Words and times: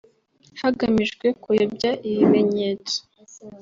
hagamijwe 0.61 1.27
kuyobya 1.41 1.91
ibimenyetso 2.09 2.97